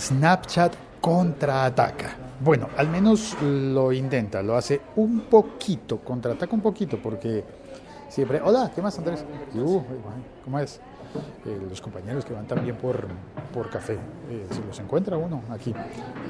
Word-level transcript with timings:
Snapchat 0.00 0.72
contraataca. 1.00 2.16
Bueno, 2.42 2.68
al 2.76 2.88
menos 2.88 3.36
lo 3.42 3.92
intenta, 3.92 4.42
lo 4.42 4.56
hace 4.56 4.80
un 4.96 5.20
poquito, 5.20 5.98
contraataca 5.98 6.54
un 6.54 6.62
poquito, 6.62 6.98
porque 7.02 7.44
siempre, 8.08 8.40
hola, 8.42 8.72
¿qué 8.74 8.80
más 8.80 8.98
Andrés? 8.98 9.24
Uh, 9.54 9.82
¿Cómo 10.44 10.58
es? 10.58 10.80
Eh, 11.44 11.58
los 11.68 11.80
compañeros 11.80 12.24
que 12.24 12.32
van 12.32 12.46
también 12.46 12.76
por, 12.76 13.08
por 13.52 13.68
café, 13.68 13.94
eh, 13.94 14.46
se 14.50 14.64
los 14.64 14.78
encuentra 14.78 15.16
uno 15.16 15.42
aquí. 15.50 15.74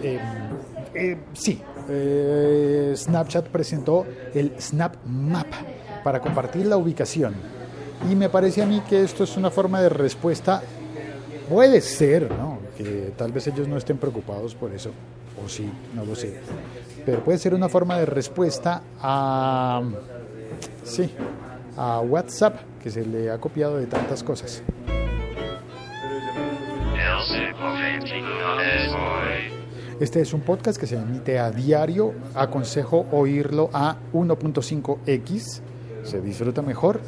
Eh, 0.02 1.18
sí, 1.34 1.62
Snapchat 2.96 3.48
presentó 3.48 4.06
el 4.34 4.54
Snap 4.58 4.96
Map 5.04 5.46
para 6.02 6.20
compartir 6.20 6.66
la 6.66 6.76
ubicación. 6.76 7.34
Y 8.10 8.16
me 8.16 8.30
parece 8.30 8.62
a 8.62 8.66
mí 8.66 8.82
que 8.88 9.02
esto 9.02 9.24
es 9.24 9.36
una 9.36 9.50
forma 9.50 9.82
de 9.82 9.90
respuesta, 9.90 10.62
puede 11.48 11.82
ser, 11.82 12.30
¿no? 12.30 12.49
Tal 13.16 13.32
vez 13.32 13.46
ellos 13.46 13.68
no 13.68 13.76
estén 13.76 13.98
preocupados 13.98 14.54
por 14.54 14.72
eso, 14.72 14.90
o 15.44 15.48
sí, 15.48 15.70
no 15.94 16.04
lo 16.04 16.14
sé. 16.14 16.40
Pero 17.04 17.22
puede 17.22 17.38
ser 17.38 17.54
una 17.54 17.68
forma 17.68 17.98
de 17.98 18.06
respuesta 18.06 18.82
a, 19.00 19.82
sí, 20.84 21.10
a 21.76 22.00
WhatsApp, 22.00 22.60
que 22.82 22.90
se 22.90 23.04
le 23.04 23.30
ha 23.30 23.38
copiado 23.38 23.76
de 23.78 23.86
tantas 23.86 24.22
cosas. 24.22 24.62
Este 30.00 30.22
es 30.22 30.32
un 30.32 30.40
podcast 30.40 30.80
que 30.80 30.86
se 30.86 30.96
emite 30.96 31.38
a 31.38 31.50
diario. 31.50 32.14
Aconsejo 32.34 33.06
oírlo 33.12 33.68
a 33.74 33.96
1.5x. 34.14 35.60
Se 36.04 36.22
disfruta 36.22 36.62
mejor 36.62 37.00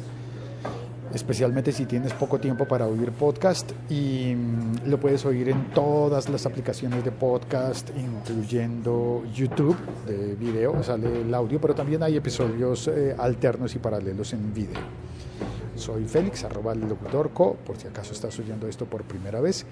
especialmente 1.13 1.71
si 1.71 1.85
tienes 1.85 2.13
poco 2.13 2.39
tiempo 2.39 2.65
para 2.65 2.87
oír 2.87 3.11
podcast 3.11 3.71
y 3.89 4.33
mm, 4.35 4.87
lo 4.89 4.99
puedes 4.99 5.25
oír 5.25 5.49
en 5.49 5.69
todas 5.69 6.27
las 6.29 6.45
aplicaciones 6.45 7.03
de 7.03 7.11
podcast, 7.11 7.89
incluyendo 7.95 9.23
YouTube 9.33 9.77
de 10.07 10.35
video, 10.35 10.83
sale 10.83 11.21
el 11.21 11.33
audio, 11.33 11.61
pero 11.61 11.75
también 11.75 12.01
hay 12.03 12.17
episodios 12.17 12.87
eh, 12.87 13.15
alternos 13.17 13.75
y 13.75 13.79
paralelos 13.79 14.33
en 14.33 14.53
video. 14.53 14.79
Soy 15.75 16.05
Félix, 16.05 16.43
arroba 16.43 16.73
el 16.73 16.81
locutor 16.81 17.31
co, 17.31 17.55
por 17.65 17.77
si 17.77 17.87
acaso 17.87 18.13
estás 18.13 18.37
oyendo 18.39 18.67
esto 18.67 18.85
por 18.85 19.03
primera 19.03 19.41
vez. 19.41 19.65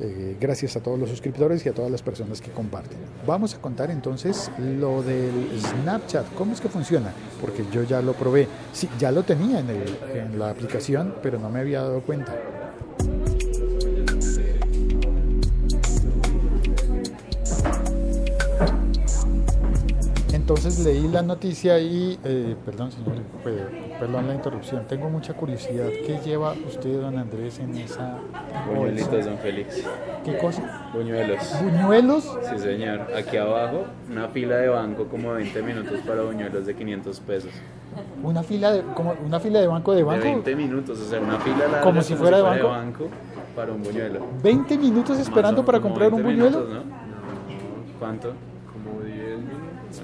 Eh, 0.00 0.36
gracias 0.40 0.76
a 0.76 0.80
todos 0.80 0.98
los 0.98 1.08
suscriptores 1.08 1.64
y 1.64 1.68
a 1.68 1.72
todas 1.72 1.90
las 1.90 2.02
personas 2.02 2.40
que 2.40 2.50
comparten. 2.50 2.98
Vamos 3.26 3.54
a 3.54 3.60
contar 3.60 3.90
entonces 3.90 4.50
lo 4.58 5.02
del 5.02 5.48
Snapchat, 5.60 6.34
cómo 6.34 6.52
es 6.52 6.60
que 6.60 6.68
funciona, 6.68 7.12
porque 7.40 7.64
yo 7.72 7.84
ya 7.84 8.02
lo 8.02 8.12
probé, 8.14 8.48
sí, 8.72 8.88
ya 8.98 9.12
lo 9.12 9.22
tenía 9.22 9.60
en, 9.60 9.70
en 9.70 10.38
la 10.38 10.50
aplicación, 10.50 11.14
pero 11.22 11.38
no 11.38 11.48
me 11.48 11.60
había 11.60 11.82
dado 11.82 12.00
cuenta. 12.00 12.34
Entonces 20.44 20.78
leí 20.80 21.08
la 21.08 21.22
noticia 21.22 21.78
y, 21.78 22.18
eh, 22.22 22.54
perdón 22.66 22.92
señor, 22.92 23.14
perdón 23.98 24.28
la 24.28 24.34
interrupción, 24.34 24.84
tengo 24.86 25.08
mucha 25.08 25.32
curiosidad. 25.32 25.86
¿Qué 25.88 26.20
lleva 26.22 26.52
usted, 26.68 27.00
don 27.00 27.16
Andrés, 27.16 27.60
en 27.60 27.74
esa 27.78 28.18
Buñuelitos, 28.68 29.24
don 29.24 29.38
Félix. 29.38 29.82
¿Qué 30.22 30.36
cosa? 30.36 30.90
Buñuelos. 30.92 31.38
¿Buñuelos? 31.62 32.38
Sí, 32.42 32.58
señor. 32.58 33.06
Aquí 33.16 33.38
abajo, 33.38 33.86
una 34.10 34.28
fila 34.28 34.56
de 34.56 34.68
banco 34.68 35.06
como 35.06 35.32
20 35.32 35.62
minutos 35.62 36.00
para 36.06 36.20
buñuelos 36.20 36.66
de 36.66 36.76
500 36.76 37.20
pesos. 37.20 37.50
¿Una 38.22 38.42
fila 38.42 38.70
de, 38.70 38.82
como 38.92 39.14
una 39.24 39.40
fila 39.40 39.62
de 39.62 39.66
banco 39.66 39.94
de 39.94 40.02
banco? 40.02 40.24
De 40.24 40.30
20 40.30 40.56
minutos, 40.56 41.00
o 41.00 41.08
sea, 41.08 41.20
una 41.20 41.38
fila 41.38 41.56
larga 41.60 41.80
como 41.80 42.02
si 42.02 42.16
fuera, 42.16 42.36
de, 42.36 42.42
banco? 42.42 43.08
para 43.56 43.72
un 43.72 43.82
buñuelo. 43.82 44.20
20 44.42 44.76
minutos 44.76 45.18
esperando 45.18 45.64
para 45.64 45.80
comprar 45.80 46.12
un 46.12 46.22
buñuelo. 46.22 46.60
¿no? 46.68 46.82
¿Cuánto? 47.98 48.34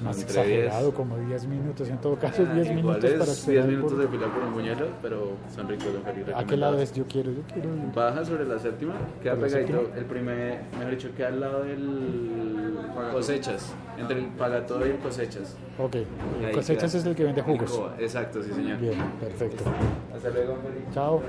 Más 0.02 0.22
exagerado, 0.22 0.92
como 0.92 1.16
10 1.16 1.46
minutos. 1.46 1.88
En 1.88 1.98
todo 1.98 2.16
caso, 2.16 2.44
10 2.44 2.68
ah, 2.68 2.72
minutos 2.72 3.10
para 3.10 3.32
esperar. 3.32 3.66
10 3.66 3.76
minutos 3.76 3.98
de 3.98 4.08
fila 4.08 4.26
por 4.32 4.42
un 4.42 4.52
buñuelo, 4.52 4.86
pero 5.02 5.32
son 5.54 5.68
ricos, 5.68 5.92
don 5.92 6.02
Felipe. 6.02 6.32
¿A 6.34 6.44
qué 6.44 6.56
lado 6.56 6.78
es? 6.78 6.92
Yo 6.92 7.04
quiero, 7.06 7.32
yo 7.32 7.42
quiero. 7.52 7.70
Baja 7.94 8.24
sobre 8.24 8.44
la 8.44 8.58
séptima, 8.58 8.94
queda 9.22 9.36
pegadito. 9.36 9.90
El 9.96 10.04
primer, 10.04 10.62
mejor 10.78 10.90
dicho, 10.90 11.08
queda 11.16 11.28
al 11.28 11.40
lado 11.40 11.64
del 11.64 12.78
cosechas, 13.12 13.72
entre 13.98 14.18
el 14.18 14.26
pagatorio 14.26 14.86
y 14.86 14.90
el 14.90 14.98
cosechas. 14.98 15.56
Ok, 15.78 15.96
el 16.42 16.52
cosechas 16.52 16.94
es 16.94 17.04
el 17.04 17.14
que 17.14 17.24
vende 17.24 17.42
jugos. 17.42 17.80
Exacto, 17.98 18.42
sí, 18.42 18.52
señor. 18.52 18.78
Bien, 18.78 18.98
perfecto. 19.20 19.64
Hasta 20.14 20.30
luego, 20.30 20.56
Felipe. 20.56 20.90
Chao. 20.92 21.22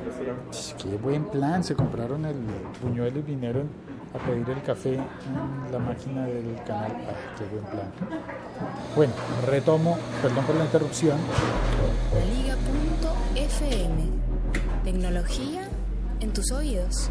Qué 0.82 0.98
buen 0.98 1.26
plan, 1.26 1.64
se 1.64 1.76
compraron 1.76 2.26
el 2.26 2.36
buñuelo 2.82 3.20
y 3.20 3.22
vinieron 3.22 3.70
a 4.14 4.18
pedir 4.26 4.50
el 4.50 4.62
café 4.62 4.96
en 4.96 5.72
la 5.72 5.80
máquina 5.80 6.26
del 6.26 6.56
canal. 6.66 6.92
Ah, 7.08 7.36
qué 7.38 7.46
buen 7.46 7.64
plan. 7.66 7.92
Bueno, 8.96 9.14
retomo, 9.48 9.98
perdón 10.22 10.46
por 10.46 10.56
la 10.56 10.66
interrupción. 10.66 11.18
Liga.fm 12.36 14.04
Tecnología 14.84 15.70
en 16.20 16.34
tus 16.34 16.52
oídos. 16.52 17.10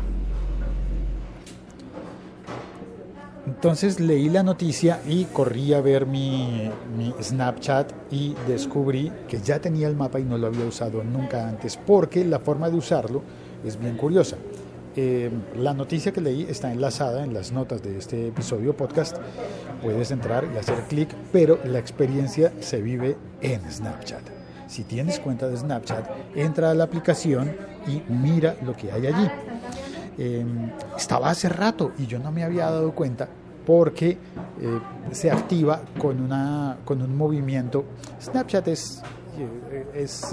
Entonces 3.47 4.01
leí 4.01 4.29
la 4.29 4.43
noticia 4.43 5.01
y 5.07 5.25
corrí 5.25 5.73
a 5.75 5.81
ver 5.81 6.07
mi, 6.07 6.71
mi, 6.97 7.15
Snapchat 7.21 7.93
y 8.11 8.35
descubrí 8.47 9.11
que 9.29 9.41
ya 9.41 9.59
tenía 9.61 9.89
el 9.89 9.97
mapa 9.97 10.21
y 10.21 10.25
no 10.25 10.39
lo 10.39 10.47
había 10.47 10.65
usado 10.65 11.03
nunca 11.03 11.49
antes 11.49 11.77
porque 11.77 12.25
la 12.25 12.39
forma 12.39 12.71
de 12.71 12.77
usarlo 12.77 13.23
es 13.65 13.79
bien 13.79 13.97
curiosa. 13.97 14.37
Eh, 15.03 15.31
la 15.57 15.73
noticia 15.73 16.13
que 16.13 16.21
leí 16.21 16.43
está 16.47 16.71
enlazada 16.71 17.25
en 17.25 17.33
las 17.33 17.53
notas 17.53 17.83
de 17.83 17.97
este 17.97 18.29
episodio 18.29 18.77
podcast. 18.77 19.17
Puedes 19.83 20.11
entrar 20.11 20.47
y 20.55 20.59
hacer 20.59 20.79
clic, 20.91 21.09
pero 21.33 21.59
la 21.65 21.79
experiencia 21.79 22.53
se 22.61 22.83
vive 22.83 23.17
en 23.41 23.63
Snapchat. 23.71 24.21
Si 24.67 24.85
tienes 24.85 25.19
cuenta 25.19 25.49
de 25.49 25.57
Snapchat, 25.57 26.07
entra 26.37 26.71
a 26.71 26.75
la 26.75 26.85
aplicación 26.85 27.57
y 27.87 28.03
mira 28.13 28.57
lo 28.63 28.77
que 28.77 28.93
hay 28.93 29.07
allí. 29.07 29.27
Em, 30.19 30.71
estaba 30.95 31.31
hace 31.31 31.49
rato 31.49 31.93
y 31.97 32.07
yo 32.07 32.19
no 32.19 32.31
me 32.31 32.45
había 32.45 32.67
dado 32.67 32.95
cuenta 32.95 33.27
porque 33.65 34.11
eh, 34.11 34.19
se 35.13 35.31
activa 35.31 35.81
con, 35.99 36.21
una, 36.21 36.77
con 36.85 37.01
un 37.01 37.17
movimiento. 37.17 37.87
Snapchat 38.21 38.69
es, 38.69 39.03
eh, 39.39 39.87
es 39.95 40.31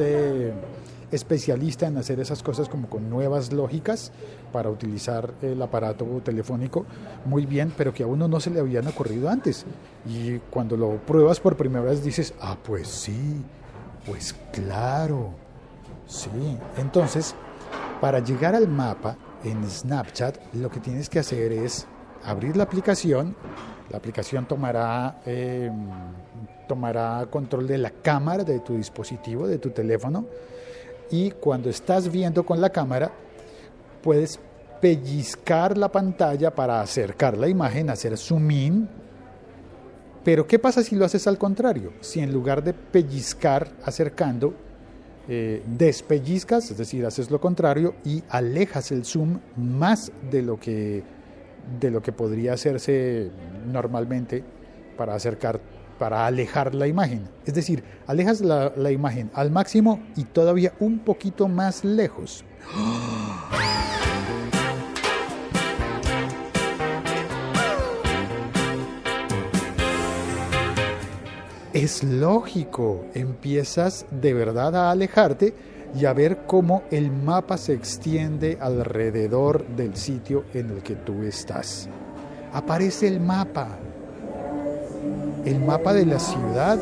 especialista 1.11 1.87
en 1.87 1.97
hacer 1.97 2.19
esas 2.19 2.43
cosas 2.43 2.67
como 2.67 2.89
con 2.89 3.09
nuevas 3.09 3.53
lógicas 3.53 4.11
para 4.51 4.69
utilizar 4.69 5.33
el 5.41 5.61
aparato 5.61 6.05
telefónico 6.23 6.85
muy 7.25 7.45
bien, 7.45 7.73
pero 7.75 7.93
que 7.93 8.03
a 8.03 8.07
uno 8.07 8.27
no 8.27 8.39
se 8.39 8.49
le 8.49 8.59
habían 8.59 8.87
ocurrido 8.87 9.29
antes. 9.29 9.65
Y 10.05 10.39
cuando 10.49 10.75
lo 10.75 10.97
pruebas 10.97 11.39
por 11.39 11.55
primera 11.55 11.85
vez 11.85 12.03
dices, 12.03 12.33
ah, 12.41 12.57
pues 12.61 12.87
sí, 12.87 13.43
pues 14.05 14.35
claro, 14.51 15.31
sí. 16.07 16.57
Entonces, 16.77 17.35
para 18.01 18.19
llegar 18.19 18.55
al 18.55 18.67
mapa 18.67 19.17
en 19.43 19.69
Snapchat, 19.69 20.53
lo 20.55 20.69
que 20.69 20.79
tienes 20.79 21.09
que 21.09 21.19
hacer 21.19 21.51
es 21.51 21.87
abrir 22.23 22.57
la 22.57 22.63
aplicación, 22.63 23.35
la 23.89 23.97
aplicación 23.97 24.45
tomará, 24.45 25.21
em, 25.25 25.87
tomará 26.67 27.25
control 27.29 27.67
de 27.67 27.77
la 27.77 27.91
cámara 27.91 28.43
de 28.43 28.59
tu 28.59 28.75
dispositivo, 28.75 29.47
de 29.47 29.57
tu 29.59 29.69
teléfono, 29.69 30.25
y 31.11 31.31
cuando 31.31 31.69
estás 31.69 32.11
viendo 32.11 32.45
con 32.45 32.61
la 32.61 32.69
cámara 32.69 33.11
puedes 34.01 34.39
pellizcar 34.81 35.77
la 35.77 35.91
pantalla 35.91 36.53
para 36.53 36.81
acercar 36.81 37.37
la 37.37 37.47
imagen, 37.47 37.89
hacer 37.89 38.17
zoom 38.17 38.51
in. 38.51 38.89
Pero 40.23 40.45
¿qué 40.45 40.59
pasa 40.59 40.83
si 40.83 40.95
lo 40.95 41.05
haces 41.05 41.25
al 41.27 41.37
contrario? 41.37 41.93
Si 42.01 42.19
en 42.19 42.31
lugar 42.31 42.63
de 42.63 42.73
pellizcar 42.73 43.69
acercando, 43.83 44.53
eh, 45.29 45.63
despellizcas, 45.65 46.71
es 46.71 46.77
decir, 46.77 47.05
haces 47.05 47.31
lo 47.31 47.41
contrario 47.41 47.95
y 48.05 48.23
alejas 48.29 48.91
el 48.91 49.03
zoom 49.03 49.39
más 49.55 50.11
de 50.29 50.41
lo 50.41 50.59
que, 50.59 51.03
de 51.79 51.91
lo 51.91 52.01
que 52.01 52.11
podría 52.11 52.53
hacerse 52.53 53.29
normalmente 53.65 54.43
para 54.97 55.15
acercar 55.15 55.59
para 55.97 56.25
alejar 56.25 56.73
la 56.75 56.87
imagen. 56.87 57.27
Es 57.45 57.53
decir, 57.53 57.83
alejas 58.05 58.41
la, 58.41 58.91
imagen 58.91 59.29
al 59.33 59.51
máximo 59.51 59.99
y 60.15 60.23
todavía 60.23 60.73
un 60.79 60.99
poquito 60.99 61.47
más 61.47 61.83
lejos. 61.83 62.43
Es 71.73 72.03
lógico, 72.03 73.05
empiezas 73.13 74.07
de 74.09 74.33
verdad 74.33 74.75
a 74.75 74.89
alejarte 74.89 75.53
y 75.95 76.05
a 76.05 76.13
ver 76.13 76.45
cómo 76.47 76.83
el 76.89 77.11
mapa 77.11 77.57
se 77.57 77.73
extiende 77.73 78.57
alrededor 78.59 79.65
del 79.75 79.95
sitio 79.95 80.45
en 80.53 80.71
el 80.71 80.81
que 80.81 80.95
tú 80.95 81.21
estás. 81.23 81.87
Aparece 82.51 83.07
el 83.07 83.19
mapa, 83.19 83.77
el 85.47 85.59
mapa 85.59 85.93
de 85.93 86.05
la 86.05 86.19
ciudad 86.19 86.77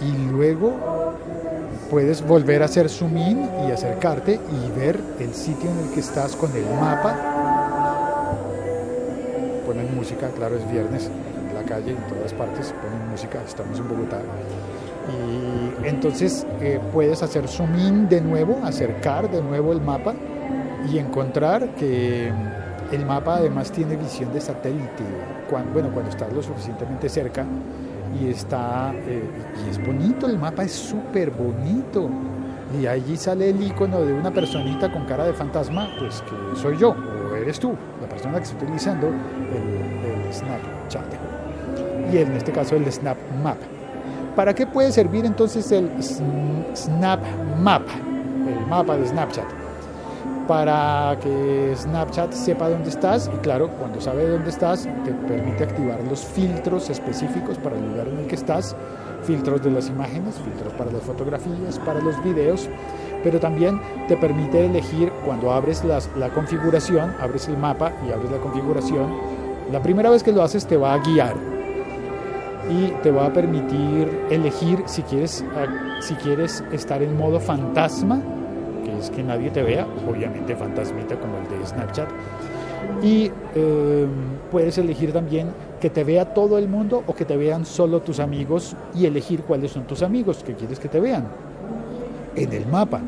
y 0.00 0.30
luego 0.30 0.72
puedes 1.90 2.26
volver 2.26 2.62
a 2.62 2.66
hacer 2.66 2.88
zoom 2.88 3.16
in 3.16 3.48
y 3.66 3.70
acercarte 3.70 4.34
y 4.34 4.78
ver 4.78 4.98
el 5.20 5.34
sitio 5.34 5.70
en 5.70 5.78
el 5.86 5.94
que 5.94 6.00
estás 6.00 6.36
con 6.36 6.54
el 6.56 6.64
mapa 6.80 7.36
música, 10.06 10.28
claro, 10.36 10.56
es 10.56 10.70
viernes, 10.70 11.10
en 11.48 11.54
la 11.54 11.62
calle, 11.62 11.90
en 11.90 11.96
todas 12.08 12.32
partes 12.32 12.72
ponen 12.80 13.10
música, 13.10 13.42
estamos 13.44 13.76
en 13.78 13.88
Bogotá. 13.88 14.20
Y 15.08 15.86
entonces 15.88 16.46
eh, 16.60 16.78
puedes 16.92 17.24
hacer 17.24 17.48
zoom 17.48 17.76
in 17.76 18.08
de 18.08 18.20
nuevo, 18.20 18.60
acercar 18.62 19.28
de 19.28 19.42
nuevo 19.42 19.72
el 19.72 19.80
mapa 19.80 20.14
y 20.88 20.98
encontrar 20.98 21.74
que 21.74 22.32
el 22.92 23.04
mapa 23.04 23.36
además 23.36 23.70
tiene 23.70 23.96
visión 23.96 24.32
de 24.32 24.40
satélite, 24.40 25.04
cuando, 25.50 25.72
bueno, 25.72 25.90
cuando 25.92 26.10
estás 26.10 26.32
lo 26.32 26.42
suficientemente 26.42 27.08
cerca 27.08 27.44
y 28.20 28.28
está, 28.28 28.92
eh, 28.94 29.22
y 29.64 29.70
es 29.70 29.84
bonito, 29.84 30.26
el 30.26 30.38
mapa 30.38 30.64
es 30.64 30.72
súper 30.72 31.30
bonito. 31.30 32.08
Y 32.80 32.86
allí 32.86 33.16
sale 33.16 33.50
el 33.50 33.62
icono 33.62 34.00
de 34.00 34.12
una 34.12 34.32
personita 34.32 34.90
con 34.90 35.04
cara 35.04 35.24
de 35.24 35.32
fantasma, 35.32 35.88
pues 35.98 36.22
que 36.22 36.60
soy 36.60 36.76
yo, 36.78 36.90
o 37.30 37.34
eres 37.36 37.60
tú, 37.60 37.74
la 38.00 38.08
persona 38.08 38.38
que 38.38 38.44
está 38.44 38.56
utilizando 38.56 39.06
el, 39.08 40.26
el 40.26 40.32
Snapchat. 40.32 41.04
Y 42.12 42.18
en 42.18 42.32
este 42.32 42.52
caso 42.52 42.76
el 42.76 42.90
Snap 42.90 43.16
Map. 43.42 43.58
¿Para 44.34 44.54
qué 44.54 44.66
puede 44.66 44.92
servir 44.92 45.24
entonces 45.24 45.70
el 45.72 45.90
Snap 46.02 47.20
Map, 47.60 47.82
el 48.48 48.66
mapa 48.66 48.96
de 48.96 49.06
Snapchat? 49.06 49.65
Para 50.46 51.18
que 51.20 51.74
Snapchat 51.76 52.32
sepa 52.32 52.68
dónde 52.68 52.90
estás 52.90 53.28
y 53.34 53.36
claro, 53.38 53.68
cuando 53.68 54.00
sabe 54.00 54.28
dónde 54.28 54.50
estás 54.50 54.88
te 55.04 55.12
permite 55.12 55.64
activar 55.64 56.00
los 56.04 56.24
filtros 56.24 56.88
específicos 56.88 57.58
para 57.58 57.76
el 57.76 57.88
lugar 57.88 58.06
en 58.08 58.18
el 58.18 58.26
que 58.28 58.36
estás, 58.36 58.76
filtros 59.24 59.62
de 59.62 59.72
las 59.72 59.88
imágenes, 59.88 60.36
filtros 60.36 60.72
para 60.74 60.92
las 60.92 61.02
fotografías, 61.02 61.80
para 61.80 62.00
los 62.00 62.22
videos, 62.22 62.68
pero 63.24 63.40
también 63.40 63.80
te 64.06 64.16
permite 64.16 64.66
elegir 64.66 65.10
cuando 65.24 65.52
abres 65.52 65.82
la 65.84 66.28
configuración, 66.30 67.12
abres 67.20 67.48
el 67.48 67.58
mapa 67.58 67.92
y 68.06 68.12
abres 68.12 68.30
la 68.30 68.38
configuración, 68.38 69.12
la 69.72 69.82
primera 69.82 70.10
vez 70.10 70.22
que 70.22 70.30
lo 70.30 70.42
haces 70.44 70.64
te 70.64 70.76
va 70.76 70.94
a 70.94 70.98
guiar 70.98 71.34
y 72.70 72.88
te 73.02 73.10
va 73.10 73.26
a 73.26 73.32
permitir 73.32 74.26
elegir 74.30 74.82
si 74.86 75.02
quieres, 75.02 75.44
ah, 75.56 76.00
si 76.00 76.14
quieres 76.14 76.62
estar 76.72 77.02
en 77.02 77.16
modo 77.16 77.40
fantasma, 77.40 78.20
es 79.06 79.10
que 79.10 79.22
nadie 79.22 79.50
te 79.50 79.62
vea, 79.62 79.86
obviamente 80.08 80.56
fantasmita 80.56 81.16
como 81.16 81.38
el 81.38 81.48
de 81.48 81.66
Snapchat, 81.66 82.08
y 83.02 83.30
em, 83.54 84.08
puedes 84.50 84.78
elegir 84.78 85.12
también 85.12 85.48
que 85.80 85.90
te 85.90 86.04
vea 86.04 86.34
todo 86.34 86.58
el 86.58 86.68
mundo 86.68 87.02
o 87.06 87.14
que 87.14 87.24
te 87.24 87.36
vean 87.36 87.64
solo 87.64 88.00
tus 88.00 88.20
amigos 88.20 88.74
y 88.94 89.06
elegir 89.06 89.42
cuáles 89.42 89.72
son 89.72 89.84
tus 89.84 90.02
amigos 90.02 90.42
que 90.42 90.54
quieres 90.54 90.78
que 90.78 90.88
te 90.88 91.00
vean 91.00 91.26
en 92.34 92.52
el 92.52 92.66
mapa. 92.66 93.00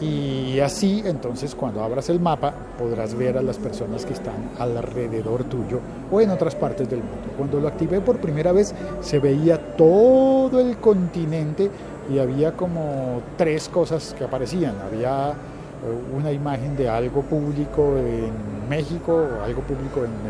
Y 0.00 0.60
así, 0.60 1.02
entonces, 1.04 1.56
cuando 1.56 1.82
abras 1.82 2.08
el 2.08 2.20
mapa, 2.20 2.54
podrás 2.78 3.14
ver 3.14 3.36
a 3.36 3.42
las 3.42 3.58
personas 3.58 4.06
que 4.06 4.12
están 4.12 4.50
alrededor 4.58 5.42
tuyo 5.44 5.80
o 6.10 6.20
en 6.20 6.30
otras 6.30 6.54
partes 6.54 6.88
del 6.88 7.00
mundo. 7.00 7.32
Cuando 7.36 7.58
lo 7.58 7.66
activé 7.66 8.00
por 8.00 8.18
primera 8.18 8.52
vez, 8.52 8.72
se 9.00 9.18
veía 9.18 9.58
todo 9.76 10.60
el 10.60 10.76
continente 10.76 11.68
y 12.10 12.18
había 12.18 12.52
como 12.52 13.22
tres 13.36 13.68
cosas 13.68 14.14
que 14.16 14.24
aparecían. 14.24 14.74
Había 14.80 15.30
eh, 15.30 16.16
una 16.16 16.32
imagen 16.32 16.76
de 16.76 16.88
algo 16.88 17.22
público 17.22 17.96
en 17.98 18.68
México, 18.68 19.26
algo 19.44 19.62
público 19.62 20.04
en, 20.04 20.28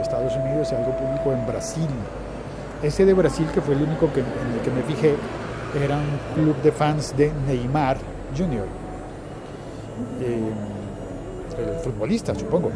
Estados 0.00 0.36
Unidos 0.36 0.68
y 0.70 0.74
algo 0.76 0.92
público 0.92 1.32
en 1.32 1.46
Brasil. 1.48 1.88
Ese 2.80 3.04
de 3.04 3.12
Brasil, 3.12 3.46
que 3.52 3.60
fue 3.60 3.74
el 3.74 3.82
único 3.82 4.12
que, 4.12 4.20
en 4.20 4.54
el 4.54 4.60
que 4.62 4.70
me 4.70 4.82
fijé, 4.82 5.14
era 5.82 5.96
un 5.96 6.42
club 6.42 6.54
de 6.62 6.70
fans 6.70 7.16
de 7.16 7.32
Neymar 7.48 7.96
Jr 8.36 8.86
eh, 10.20 10.52
el 11.58 11.78
futbolista, 11.80 12.34
supongo. 12.34 12.70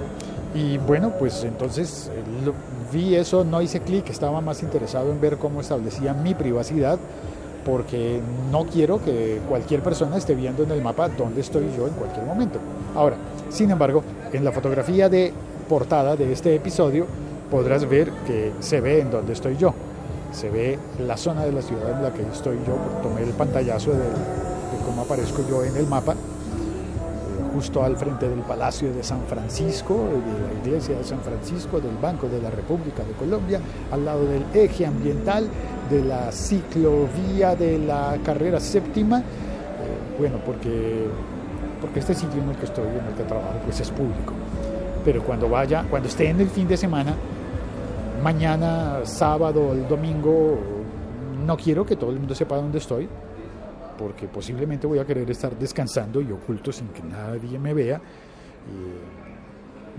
Y 0.55 0.79
bueno, 0.79 1.13
pues 1.19 1.45
entonces 1.45 2.11
eh, 2.13 2.53
vi 2.93 3.15
eso, 3.15 3.45
no 3.45 3.61
hice 3.63 3.81
clic, 3.81 4.09
estaba 4.09 4.41
más 4.41 4.63
interesado 4.63 5.13
en 5.13 5.21
ver 5.21 5.37
cómo 5.37 5.61
establecía 5.61 6.15
mi 6.15 6.35
privacidad, 6.35 6.99
porque 7.65 8.21
no 8.51 8.65
quiero 8.67 9.03
que 9.03 9.41
cualquier 9.49 9.83
persona 9.83 10.17
esté 10.17 10.35
viendo 10.35 10.63
en 10.63 10.71
el 10.71 10.83
mapa 10.83 11.09
dónde 11.09 11.41
estoy 11.41 11.67
yo 11.77 11.87
en 11.87 11.95
cualquier 11.95 12.25
momento. 12.25 12.59
Ahora, 12.95 13.17
sin 13.51 13.71
embargo, 13.71 14.03
en 14.33 14.45
la 14.45 14.53
fotografía 14.53 15.09
de 15.09 15.33
portada 15.69 16.17
de 16.17 16.33
este 16.33 16.55
episodio 16.55 17.07
podrás 17.51 17.89
ver 17.89 18.11
que 18.27 18.53
se 18.61 18.81
ve 18.81 19.01
en 19.01 19.11
dónde 19.11 19.33
estoy 19.33 19.57
yo. 19.57 19.75
Se 20.33 20.49
ve 20.49 20.79
la 20.99 21.17
zona 21.17 21.45
de 21.45 21.53
la 21.53 21.63
ciudad 21.63 21.91
en 21.91 22.03
la 22.03 22.13
que 22.13 22.23
estoy 22.23 22.57
yo, 22.67 22.77
tomé 23.03 23.23
el 23.23 23.31
pantallazo 23.31 23.91
de, 23.91 24.05
cómo 24.87 25.03
aparezco 25.03 25.43
yo 25.49 25.65
en 25.65 25.77
el 25.77 25.87
mapa 25.87 26.15
justo 27.53 27.83
al 27.83 27.97
frente 27.97 28.29
del 28.29 28.41
Palacio 28.41 28.93
de 28.93 29.03
San 29.03 29.23
Francisco, 29.29 29.95
de 29.95 30.55
la 30.55 30.61
iglesia 30.65 30.97
de 30.97 31.05
San 31.05 31.21
Francisco, 31.21 31.81
del 31.81 31.97
Banco 31.97 32.29
de 32.29 32.41
la 32.41 32.49
República 32.49 33.03
de 33.03 33.13
Colombia, 33.13 33.61
al 33.91 34.05
lado 34.05 34.25
del 34.25 34.45
eje 34.55 34.87
ambiental, 34.87 35.49
de 35.91 36.05
la 36.05 36.31
ciclovía 36.31 37.57
de 37.57 37.79
la 37.79 38.17
carrera 38.25 38.61
séptima, 38.61 39.19
eh, 39.19 39.23
bueno, 40.19 40.37
porque, 40.45 41.07
porque 41.81 42.01
este 42.01 42.15
sitio 42.15 42.43
en 42.43 42.51
el 42.51 42.57
que 42.57 42.67
estoy, 42.67 42.87
en 42.87 43.07
el 43.07 43.15
que 43.15 43.25
trabajo, 43.25 43.59
pues 43.65 43.81
es 43.81 43.91
público. 43.91 44.33
Pero 45.05 45.23
cuando 45.23 45.49
vaya, 45.49 45.85
cuando 45.91 46.09
esté 46.09 46.29
en 46.29 46.41
el 46.41 46.49
fin 46.49 46.69
de 46.69 46.77
semana, 46.77 47.15
mañana, 48.23 49.01
sábado, 49.05 49.73
el 49.73 49.89
domingo, 49.89 50.59
no 51.45 51.57
quiero 51.57 51.85
que 51.85 51.97
todo 51.97 52.11
el 52.11 52.19
mundo 52.19 52.35
sepa 52.35 52.57
dónde 52.57 52.79
estoy, 52.79 53.09
porque 53.99 54.29
posiblemente 54.29 54.87
voy 54.87 54.99
a 54.99 55.05
querer 55.05 55.31
estar 55.31 55.59
descansando 55.59 56.21
y 56.21 56.31
oculto 56.31 56.73
sin 56.73 56.89
que 56.89 57.03
nadie 57.03 57.59
me 57.59 57.75
vea, 57.75 58.01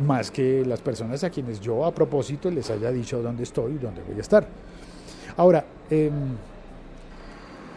más 0.05 0.31
que 0.31 0.65
las 0.65 0.79
personas 0.81 1.23
a 1.23 1.29
quienes 1.29 1.59
yo 1.59 1.85
a 1.85 1.93
propósito 1.93 2.49
les 2.49 2.69
haya 2.69 2.91
dicho 2.91 3.21
dónde 3.21 3.43
estoy 3.43 3.73
y 3.73 3.77
dónde 3.77 4.01
voy 4.03 4.17
a 4.17 4.21
estar. 4.21 4.47
Ahora, 5.37 5.65
em, 5.89 6.35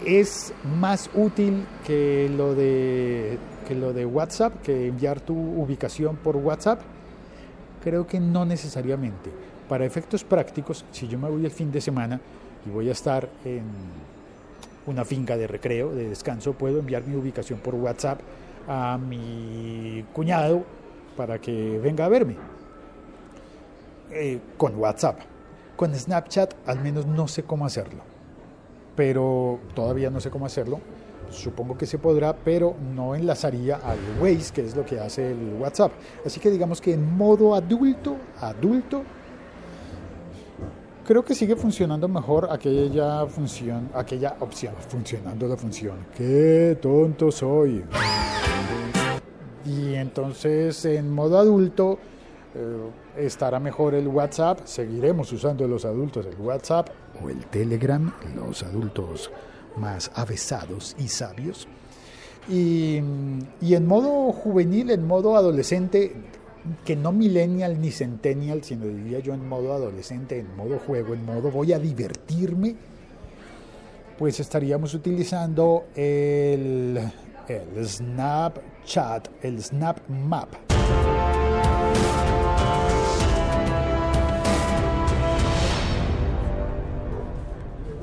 es 0.05 0.52
más 0.79 1.11
útil 1.14 1.67
que 1.87 2.31
lo, 2.37 2.55
de, 2.55 3.38
que 3.67 3.75
lo 3.75 3.93
de 3.93 4.05
WhatsApp, 4.05 4.62
que 4.62 4.88
enviar 4.88 5.20
tu 5.20 5.35
ubicación 5.35 6.17
por 6.17 6.37
WhatsApp. 6.37 6.81
Creo 7.82 8.06
que 8.06 8.20
no 8.20 8.44
necesariamente. 8.44 9.31
Para 9.69 9.85
efectos 9.85 10.25
prácticos, 10.25 10.85
si 10.91 11.08
yo 11.08 11.19
me 11.19 11.29
voy 11.29 11.44
el 11.44 11.50
fin 11.50 11.70
de 11.73 11.81
semana 11.81 12.20
y 12.67 12.70
voy 12.70 12.88
a 12.88 12.93
estar 12.93 13.29
en 13.44 13.64
una 14.87 15.05
finca 15.05 15.37
de 15.37 15.47
recreo, 15.47 15.94
de 15.94 16.08
descanso, 16.11 16.52
puedo 16.52 16.81
enviar 16.81 17.05
mi 17.05 17.17
ubicación 17.17 17.58
por 17.61 17.75
WhatsApp 17.75 18.20
a 18.69 18.99
mi 18.99 20.05
cuñado 20.12 20.64
para 21.17 21.38
que 21.38 21.79
venga 21.82 22.05
a 22.05 22.08
verme. 22.08 22.37
Eh, 24.11 24.38
con 24.56 24.76
WhatsApp. 24.76 25.34
Con 25.76 25.95
Snapchat 25.95 26.54
al 26.66 26.81
menos 26.81 27.07
no 27.07 27.28
sé 27.28 27.43
cómo 27.43 27.66
hacerlo. 27.66 28.02
Pero 28.97 29.59
todavía 29.75 30.11
no 30.11 30.21
sé 30.21 30.31
cómo 30.31 30.47
hacerlo. 30.47 30.81
Supongo 31.31 31.76
que 31.76 31.87
se 31.87 31.99
podrá, 31.99 32.37
pero 32.37 32.75
no 32.95 33.14
enlazaría 33.14 33.76
al 33.76 33.99
Waze, 34.21 34.52
que 34.52 34.64
es 34.64 34.76
lo 34.76 34.85
que 34.85 35.00
hace 35.00 35.33
el 35.33 35.54
WhatsApp. 35.59 35.93
Así 36.25 36.38
que 36.38 36.50
digamos 36.50 36.81
que 36.81 36.93
en 36.93 37.16
modo 37.16 37.54
adulto, 37.54 38.16
adulto, 38.40 39.02
Creo 41.07 41.23
que 41.23 41.35
sigue 41.35 41.54
funcionando 41.54 42.09
mejor 42.09 42.49
aquella 42.50 43.26
función, 43.26 43.90
aquella 43.93 44.37
opción, 44.40 44.73
funcionando 44.88 45.47
la 45.47 45.54
función. 45.54 45.99
¡Qué 46.16 46.78
tonto 46.81 47.31
soy! 47.31 47.85
Y 49.66 49.95
entonces 49.97 50.83
en 50.87 51.12
modo 51.12 51.38
adulto 51.38 51.99
eh, 52.54 52.90
estará 53.16 53.58
mejor 53.58 53.94
el 53.94 54.08
WhatsApp, 54.08 54.61
seguiremos 54.64 55.32
usando 55.32 55.66
los 55.66 55.84
adultos 55.84 56.26
el 56.26 56.40
WhatsApp 56.40 56.88
o 57.23 57.28
el 57.28 57.44
Telegram, 57.46 58.12
los 58.37 58.62
adultos 58.62 59.30
más 59.76 60.11
avesados 60.14 60.94
y 60.99 61.08
sabios. 61.08 61.66
Y, 62.49 63.00
y 63.61 63.75
en 63.75 63.87
modo 63.87 64.32
juvenil, 64.32 64.90
en 64.90 65.06
modo 65.06 65.37
adolescente, 65.37 66.14
que 66.84 66.96
no 66.96 67.12
millennial 67.12 67.80
ni 67.80 67.90
centennial, 67.90 68.62
sino 68.64 68.87
diría 68.87 69.18
yo 69.18 69.34
en 69.34 69.46
modo 69.49 69.73
adolescente, 69.73 70.38
en 70.38 70.54
modo 70.56 70.78
juego, 70.78 71.14
en 71.14 71.25
modo 71.25 71.50
voy 71.50 71.73
a 71.73 71.78
divertirme, 71.78 72.76
pues 74.18 74.40
estaríamos 74.40 74.94
utilizando 74.94 75.87
el, 75.94 77.00
el 77.49 77.87
Snapchat, 77.88 79.28
el 79.42 79.62
Snap 79.62 80.08
Map. 80.08 80.63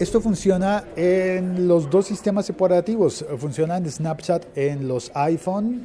Esto 0.01 0.19
funciona 0.19 0.83
en 0.95 1.67
los 1.67 1.87
dos 1.87 2.07
sistemas 2.07 2.49
operativos. 2.49 3.23
Funciona 3.37 3.77
en 3.77 3.87
Snapchat 3.87 4.57
en 4.57 4.87
los 4.87 5.11
iPhone 5.13 5.83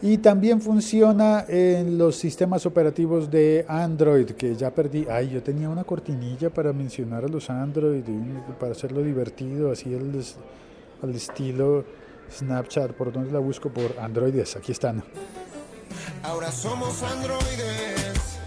y 0.00 0.18
también 0.18 0.60
funciona 0.60 1.44
en 1.48 1.98
los 1.98 2.14
sistemas 2.14 2.66
operativos 2.66 3.28
de 3.28 3.64
Android, 3.66 4.26
que 4.26 4.54
ya 4.54 4.70
perdí. 4.72 5.08
Ay, 5.10 5.30
yo 5.30 5.42
tenía 5.42 5.68
una 5.68 5.82
cortinilla 5.82 6.50
para 6.50 6.72
mencionar 6.72 7.24
a 7.24 7.28
los 7.28 7.50
Android, 7.50 8.04
para 8.60 8.70
hacerlo 8.70 9.02
divertido, 9.02 9.72
así 9.72 9.92
al, 9.92 10.22
al 11.02 11.14
estilo 11.16 11.84
Snapchat, 12.30 12.92
¿por 12.92 13.12
dónde 13.12 13.32
la 13.32 13.40
busco? 13.40 13.70
Por 13.70 13.98
androides, 13.98 14.54
aquí 14.54 14.70
están. 14.70 15.02
Ahora 16.22 16.50
somos 16.52 17.02
androides. 17.02 18.38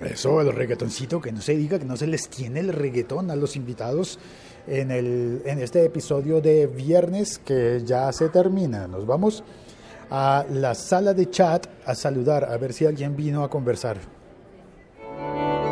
Eso, 0.00 0.40
el 0.40 0.52
reggaetoncito, 0.52 1.20
que 1.20 1.30
no 1.30 1.42
se 1.42 1.54
diga 1.54 1.78
que 1.78 1.84
no 1.84 1.96
se 1.96 2.06
les 2.06 2.28
tiene 2.28 2.60
el 2.60 2.72
reggaetón 2.72 3.30
a 3.30 3.36
los 3.36 3.54
invitados 3.54 4.18
en, 4.66 4.90
el, 4.90 5.42
en 5.44 5.58
este 5.58 5.84
episodio 5.84 6.40
de 6.40 6.66
viernes 6.66 7.38
que 7.38 7.82
ya 7.84 8.10
se 8.12 8.30
termina. 8.30 8.88
Nos 8.88 9.06
vamos 9.06 9.44
a 10.10 10.44
la 10.50 10.74
sala 10.74 11.12
de 11.12 11.28
chat 11.30 11.66
a 11.84 11.94
saludar, 11.94 12.44
a 12.44 12.56
ver 12.56 12.72
si 12.72 12.86
alguien 12.86 13.14
vino 13.14 13.44
a 13.44 13.50
conversar. 13.50 13.98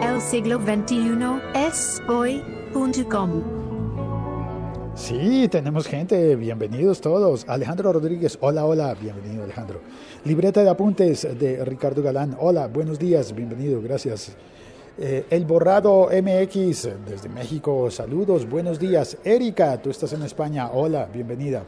El 0.02 0.20
siglo 0.20 0.58
XXI 0.58 1.40
es 1.54 2.00
hoy.com. 2.08 3.67
Sí, 4.98 5.46
tenemos 5.48 5.86
gente, 5.86 6.34
bienvenidos 6.34 7.00
todos. 7.00 7.48
Alejandro 7.48 7.92
Rodríguez, 7.92 8.36
hola, 8.40 8.66
hola, 8.66 8.94
bienvenido 9.00 9.44
Alejandro. 9.44 9.80
Libreta 10.24 10.62
de 10.62 10.68
apuntes 10.68 11.26
de 11.38 11.64
Ricardo 11.64 12.02
Galán, 12.02 12.36
hola, 12.40 12.66
buenos 12.66 12.98
días, 12.98 13.32
bienvenido, 13.32 13.80
gracias. 13.80 14.32
Eh, 14.98 15.24
el 15.30 15.46
Borrado 15.46 16.08
MX 16.10 16.88
desde 17.08 17.28
México, 17.28 17.88
saludos, 17.92 18.46
buenos 18.50 18.80
días. 18.80 19.16
Erika, 19.22 19.80
tú 19.80 19.88
estás 19.88 20.12
en 20.12 20.24
España, 20.24 20.72
hola, 20.72 21.08
bienvenida. 21.10 21.62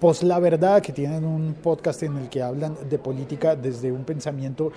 Pues 0.00 0.24
la 0.24 0.40
verdad 0.40 0.82
que 0.82 0.92
tienen 0.92 1.24
un 1.24 1.54
podcast 1.54 2.02
en 2.02 2.16
el 2.16 2.28
que 2.28 2.42
hablan 2.42 2.76
de 2.90 2.98
política 2.98 3.54
desde 3.54 3.92
un 3.92 4.02
pensamiento 4.04 4.72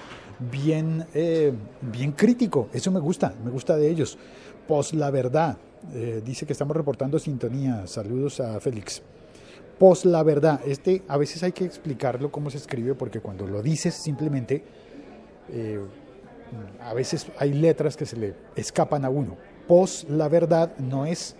bien, 0.51 1.03
eh, 1.15 1.51
bien 1.81 2.11
crítico, 2.11 2.69
eso 2.71 2.91
me 2.91 2.99
gusta, 2.99 3.33
me 3.43 3.49
gusta 3.49 3.75
de 3.75 3.89
ellos. 3.89 4.19
Pues 4.67 4.93
la 4.93 5.09
verdad, 5.09 5.57
eh, 5.93 6.21
dice 6.25 6.45
que 6.45 6.53
estamos 6.53 6.75
reportando 6.75 7.19
sintonía. 7.19 7.87
Saludos 7.87 8.39
a 8.39 8.59
Félix. 8.59 9.01
Pos 9.79 10.05
la 10.05 10.23
verdad, 10.23 10.59
este 10.65 11.03
a 11.07 11.17
veces 11.17 11.43
hay 11.43 11.51
que 11.51 11.63
explicarlo 11.63 12.31
cómo 12.31 12.49
se 12.49 12.57
escribe 12.57 12.95
porque 12.95 13.19
cuando 13.19 13.45
lo 13.45 13.61
dices 13.61 13.93
simplemente 13.93 14.63
eh, 15.49 15.79
a 16.81 16.93
veces 16.93 17.27
hay 17.37 17.53
letras 17.53 17.95
que 17.95 18.05
se 18.05 18.17
le 18.17 18.33
escapan 18.55 19.05
a 19.05 19.09
uno. 19.09 19.37
Pos 19.67 20.05
la 20.09 20.27
verdad 20.29 20.75
no 20.77 21.05
es 21.05 21.35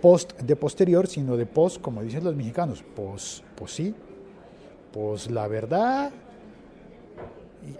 post 0.00 0.38
de 0.40 0.54
posterior, 0.54 1.06
sino 1.06 1.36
de 1.36 1.46
pos, 1.46 1.78
como 1.78 2.02
dicen 2.02 2.24
los 2.24 2.36
mexicanos. 2.36 2.82
Pos, 2.82 3.42
pos 3.56 3.72
sí, 3.72 3.94
pos 4.92 5.30
la 5.30 5.48
verdad, 5.48 6.12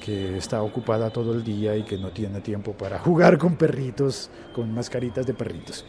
que 0.00 0.36
está 0.36 0.62
ocupada 0.62 1.10
todo 1.10 1.32
el 1.32 1.44
día 1.44 1.76
y 1.76 1.82
que 1.82 1.98
no 1.98 2.10
tiene 2.10 2.40
tiempo 2.40 2.72
para 2.72 2.98
jugar 2.98 3.38
con 3.38 3.56
perritos, 3.56 4.30
con 4.54 4.72
mascaritas 4.72 5.26
de 5.26 5.34
perritos. 5.34 5.84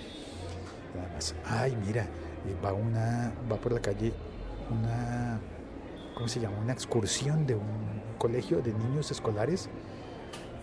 Además, 0.97 1.35
ay, 1.45 1.77
mira, 1.85 2.03
eh, 2.03 2.55
va 2.63 2.73
una, 2.73 3.33
va 3.51 3.57
por 3.57 3.71
la 3.71 3.81
calle 3.81 4.13
una, 4.69 5.39
¿cómo 6.15 6.27
se 6.27 6.39
llama? 6.39 6.57
Una 6.59 6.73
excursión 6.73 7.45
de 7.45 7.55
un 7.55 8.01
colegio 8.17 8.61
de 8.61 8.73
niños 8.73 9.11
escolares 9.11 9.69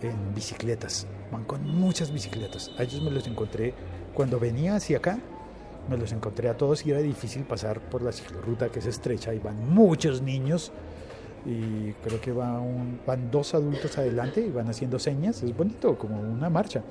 en 0.01 0.33
bicicletas. 0.33 1.07
Van 1.31 1.43
con 1.43 1.63
muchas 1.63 2.11
bicicletas. 2.11 2.71
A 2.77 2.83
ellos 2.83 3.01
me 3.01 3.11
los 3.11 3.27
encontré 3.27 3.73
cuando 4.13 4.39
venía 4.39 4.75
hacia 4.75 4.97
acá. 4.97 5.19
Me 5.89 5.97
los 5.97 6.11
encontré 6.11 6.49
a 6.49 6.57
todos 6.57 6.85
y 6.85 6.91
era 6.91 6.99
difícil 6.99 7.43
pasar 7.43 7.79
por 7.79 8.01
la 8.01 8.11
ciclorruta 8.11 8.69
que 8.69 8.79
es 8.79 8.85
estrecha 8.85 9.33
y 9.33 9.39
van 9.39 9.69
muchos 9.69 10.21
niños 10.21 10.71
y 11.45 11.93
creo 12.03 12.19
que 12.19 12.31
va 12.31 12.59
un, 12.59 12.99
van 13.05 13.31
dos 13.31 13.53
adultos 13.53 13.97
adelante 13.97 14.41
y 14.41 14.49
van 14.51 14.67
haciendo 14.69 14.99
señas, 14.99 15.43
es 15.43 15.55
bonito, 15.55 15.97
como 15.97 16.19
una 16.19 16.49
marcha. 16.49 16.81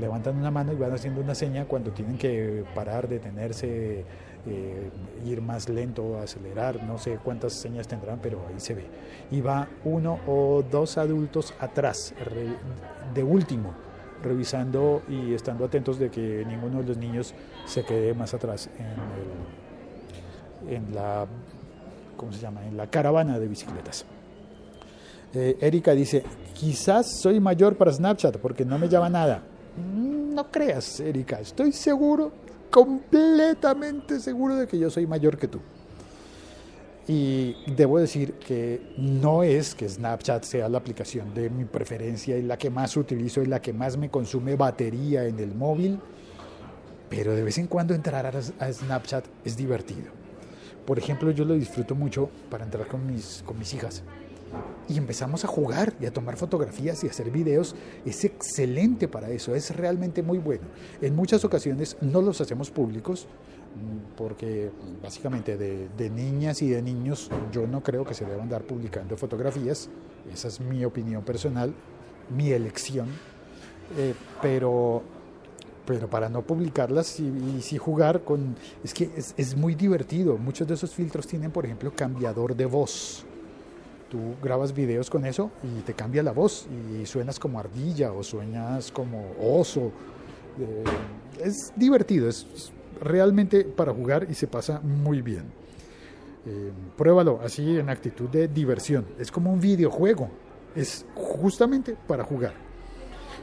Levantan 0.00 0.36
una 0.36 0.50
mano 0.50 0.72
y 0.72 0.76
van 0.76 0.92
haciendo 0.92 1.20
una 1.20 1.34
seña 1.34 1.64
cuando 1.64 1.92
tienen 1.92 2.18
que 2.18 2.64
parar, 2.74 3.08
detenerse, 3.08 4.04
eh, 4.46 4.90
ir 5.24 5.40
más 5.40 5.68
lento, 5.68 6.18
acelerar, 6.18 6.82
no 6.82 6.98
sé 6.98 7.18
cuántas 7.22 7.52
señas 7.52 7.86
tendrán, 7.86 8.18
pero 8.20 8.40
ahí 8.48 8.58
se 8.58 8.74
ve. 8.74 8.86
Y 9.30 9.40
va 9.40 9.68
uno 9.84 10.18
o 10.26 10.64
dos 10.68 10.98
adultos 10.98 11.54
atrás, 11.60 12.12
de 13.14 13.22
último, 13.22 13.72
revisando 14.22 15.02
y 15.08 15.32
estando 15.34 15.64
atentos 15.64 15.98
de 15.98 16.10
que 16.10 16.44
ninguno 16.46 16.80
de 16.80 16.88
los 16.88 16.96
niños 16.96 17.34
se 17.66 17.84
quede 17.84 18.14
más 18.14 18.34
atrás 18.34 18.68
en, 18.78 20.68
el, 20.68 20.76
en 20.76 20.94
la 20.94 21.26
¿cómo 22.18 22.32
se 22.32 22.40
llama? 22.40 22.66
En 22.66 22.76
la 22.76 22.90
caravana 22.90 23.38
de 23.38 23.48
bicicletas. 23.48 24.04
Eh, 25.32 25.56
Erika 25.60 25.92
dice, 25.92 26.22
quizás 26.52 27.20
soy 27.22 27.40
mayor 27.40 27.76
para 27.76 27.92
Snapchat 27.92 28.36
porque 28.36 28.66
no 28.66 28.78
me 28.78 28.88
llama 28.88 29.08
nada. 29.08 29.42
Mm, 29.76 30.34
no 30.34 30.50
creas, 30.50 31.00
Erika, 31.00 31.40
estoy 31.40 31.72
seguro, 31.72 32.32
completamente 32.70 34.20
seguro 34.20 34.56
de 34.56 34.66
que 34.66 34.78
yo 34.78 34.90
soy 34.90 35.06
mayor 35.06 35.38
que 35.38 35.48
tú. 35.48 35.60
Y 37.06 37.56
debo 37.74 37.98
decir 37.98 38.34
que 38.34 38.92
no 38.98 39.42
es 39.42 39.74
que 39.74 39.88
Snapchat 39.88 40.44
sea 40.44 40.68
la 40.68 40.76
aplicación 40.76 41.32
de 41.32 41.48
mi 41.48 41.64
preferencia 41.64 42.36
y 42.36 42.42
la 42.42 42.58
que 42.58 42.68
más 42.68 42.96
utilizo 42.98 43.42
y 43.42 43.46
la 43.46 43.62
que 43.62 43.72
más 43.72 43.96
me 43.96 44.10
consume 44.10 44.56
batería 44.56 45.24
en 45.24 45.38
el 45.40 45.54
móvil, 45.54 45.98
pero 47.08 47.34
de 47.34 47.42
vez 47.42 47.56
en 47.56 47.66
cuando 47.66 47.94
entrar 47.94 48.26
a 48.26 48.72
Snapchat 48.72 49.24
es 49.42 49.56
divertido. 49.56 50.17
Por 50.88 50.98
ejemplo, 50.98 51.30
yo 51.32 51.44
lo 51.44 51.52
disfruto 51.52 51.94
mucho 51.94 52.30
para 52.48 52.64
entrar 52.64 52.88
con 52.88 53.06
mis, 53.06 53.42
con 53.44 53.58
mis 53.58 53.74
hijas. 53.74 54.02
Y 54.88 54.96
empezamos 54.96 55.44
a 55.44 55.46
jugar 55.46 55.92
y 56.00 56.06
a 56.06 56.10
tomar 56.10 56.38
fotografías 56.38 57.04
y 57.04 57.08
a 57.08 57.10
hacer 57.10 57.30
videos. 57.30 57.76
Es 58.06 58.24
excelente 58.24 59.06
para 59.06 59.28
eso, 59.28 59.54
es 59.54 59.76
realmente 59.76 60.22
muy 60.22 60.38
bueno. 60.38 60.62
En 61.02 61.14
muchas 61.14 61.44
ocasiones 61.44 61.98
no 62.00 62.22
los 62.22 62.40
hacemos 62.40 62.70
públicos 62.70 63.26
mm, 63.26 64.16
porque 64.16 64.70
básicamente 65.02 65.58
de, 65.58 65.90
de 65.94 66.08
niñas 66.08 66.62
y 66.62 66.70
de 66.70 66.80
niños 66.80 67.30
yo 67.52 67.66
no 67.66 67.82
creo 67.82 68.06
que 68.06 68.14
se 68.14 68.24
deban 68.24 68.44
andar 68.44 68.62
publicando 68.62 69.14
fotografías. 69.18 69.90
Esa 70.32 70.48
es 70.48 70.58
mi 70.58 70.86
opinión 70.86 71.22
personal, 71.22 71.74
mi 72.34 72.50
elección. 72.50 73.08
Eh, 73.98 74.14
pero 74.40 75.02
pero 75.88 76.06
para 76.06 76.28
no 76.28 76.42
publicarlas 76.42 77.18
y, 77.18 77.62
sí 77.62 77.78
jugar 77.78 78.20
con... 78.20 78.56
Es 78.84 78.92
que 78.92 79.10
es, 79.16 79.56
muy 79.56 79.74
divertido. 79.74 80.36
Muchos 80.36 80.68
de 80.68 80.74
esos 80.74 80.94
filtros 80.94 81.26
tienen, 81.26 81.50
por 81.50 81.64
ejemplo, 81.64 81.90
cambiador 81.96 82.54
de 82.54 82.66
voz. 82.66 83.24
Tú 84.10 84.34
grabas 84.42 84.74
videos 84.74 85.08
con 85.08 85.24
eso 85.24 85.50
y 85.62 85.80
te 85.80 85.94
cambia 85.94 86.22
la 86.22 86.32
voz 86.32 86.68
y 87.00 87.06
suenas 87.06 87.38
como 87.38 87.58
ardilla 87.58 88.12
o 88.12 88.22
suenas 88.22 88.92
como 88.92 89.32
oso. 89.40 89.90
Eh, 90.60 90.84
es 91.42 91.72
divertido, 91.74 92.28
es 92.28 92.70
realmente 93.00 93.64
para 93.64 93.94
jugar 93.94 94.26
y 94.28 94.34
se 94.34 94.46
pasa 94.46 94.80
muy 94.80 95.22
bien. 95.22 95.44
Eh, 96.44 96.70
pruébalo 96.98 97.40
así 97.42 97.78
en 97.78 97.88
actitud 97.88 98.28
de 98.28 98.46
diversión. 98.46 99.06
Es 99.18 99.32
como 99.32 99.50
un 99.50 99.58
videojuego. 99.58 100.28
Es 100.74 101.06
justamente 101.14 101.96
para 102.06 102.24
jugar. 102.24 102.67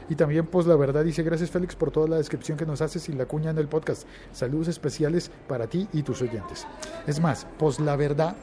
Y 0.08 0.14
también, 0.14 0.46
pues 0.46 0.66
la 0.66 0.76
verdad, 0.76 1.04
dice 1.04 1.22
gracias 1.22 1.50
Félix 1.50 1.74
por 1.74 1.90
toda 1.90 2.06
la 2.06 2.16
descripción 2.16 2.56
que 2.56 2.66
nos 2.66 2.80
haces 2.80 3.08
y 3.08 3.12
la 3.12 3.26
cuña 3.26 3.50
en 3.50 3.58
el 3.58 3.68
podcast. 3.68 4.06
Saludos 4.32 4.68
especiales 4.68 5.30
para 5.48 5.66
ti 5.66 5.88
y 5.92 6.02
tus 6.02 6.22
oyentes. 6.22 6.66
Es 7.06 7.20
más, 7.20 7.46
pues 7.58 7.80
la 7.80 7.96
verdad 7.96 8.36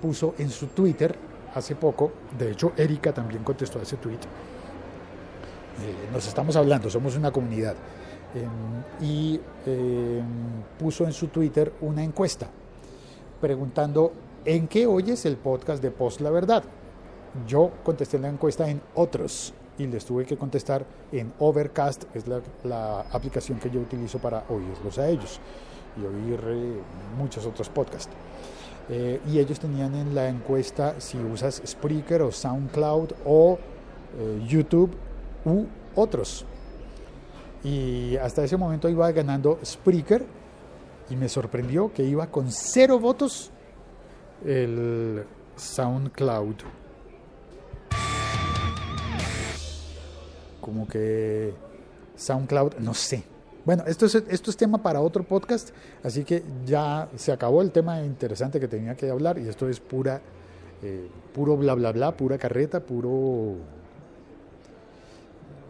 puso 0.00 0.34
en 0.38 0.50
su 0.50 0.68
Twitter 0.68 1.16
hace 1.54 1.74
poco, 1.74 2.12
de 2.38 2.52
hecho 2.52 2.72
Erika 2.76 3.12
también 3.12 3.42
contestó 3.42 3.78
a 3.78 3.82
ese 3.82 3.96
tweet, 3.96 4.18
Eh, 5.80 6.08
nos 6.12 6.26
estamos 6.26 6.56
hablando, 6.56 6.90
somos 6.90 7.16
una 7.16 7.30
comunidad. 7.30 7.76
Em, 8.34 9.06
y 9.08 9.40
em, 9.64 10.24
puso 10.76 11.04
en 11.04 11.12
su 11.12 11.28
Twitter 11.28 11.72
una 11.80 12.02
encuesta 12.02 12.48
preguntando 13.40 14.12
¿en 14.44 14.68
qué 14.68 14.86
oyes 14.86 15.24
el 15.24 15.36
podcast 15.36 15.82
de 15.82 15.90
Post 15.90 16.20
La 16.20 16.30
Verdad? 16.30 16.64
Yo 17.46 17.70
contesté 17.84 18.18
la 18.18 18.28
encuesta 18.28 18.68
en 18.68 18.82
otros 18.94 19.54
y 19.78 19.86
les 19.86 20.04
tuve 20.04 20.24
que 20.24 20.36
contestar 20.36 20.84
en 21.12 21.32
Overcast, 21.38 22.04
es 22.14 22.24
la, 22.26 23.00
aplicación 23.12 23.58
que 23.58 23.70
yo 23.70 23.80
utilizo 23.80 24.18
para 24.18 24.44
oírlos 24.48 24.98
a 24.98 25.08
ellos 25.08 25.40
y 25.96 26.04
oír 26.04 26.40
eh, 26.46 26.80
muchos 27.16 27.46
otros 27.46 27.68
podcasts. 27.68 28.12
Eh, 28.90 29.20
y 29.28 29.38
ellos 29.38 29.60
tenían 29.60 29.94
en 29.94 30.14
la 30.14 30.28
encuesta 30.28 31.00
si 31.00 31.18
usas 31.18 31.62
Spreaker 31.66 32.22
o 32.22 32.32
SoundCloud 32.32 33.10
o 33.24 33.58
eh, 34.18 34.44
YouTube 34.46 34.90
u 35.44 35.66
otros. 35.94 36.44
Y 37.62 38.16
hasta 38.16 38.44
ese 38.44 38.56
momento 38.56 38.88
iba 38.88 39.10
ganando 39.12 39.58
Spreaker 39.64 40.24
y 41.10 41.16
me 41.16 41.28
sorprendió 41.28 41.92
que 41.92 42.04
iba 42.04 42.26
con 42.28 42.50
cero 42.50 42.98
votos 42.98 43.50
el 44.44 45.24
SoundCloud. 45.56 46.77
Como 50.68 50.86
que 50.86 51.54
SoundCloud, 52.14 52.74
no 52.80 52.92
sé. 52.92 53.24
Bueno, 53.64 53.84
esto 53.86 54.04
es, 54.04 54.14
esto 54.16 54.50
es 54.50 54.56
tema 54.58 54.82
para 54.82 55.00
otro 55.00 55.22
podcast, 55.22 55.70
así 56.02 56.24
que 56.24 56.42
ya 56.66 57.08
se 57.16 57.32
acabó 57.32 57.62
el 57.62 57.72
tema 57.72 58.02
interesante 58.02 58.60
que 58.60 58.68
tenía 58.68 58.94
que 58.94 59.08
hablar 59.08 59.38
y 59.38 59.48
esto 59.48 59.66
es 59.66 59.80
pura, 59.80 60.20
eh, 60.82 61.08
puro 61.32 61.56
bla 61.56 61.72
bla 61.72 61.90
bla, 61.92 62.14
pura 62.14 62.36
carreta, 62.36 62.80
puro, 62.80 63.54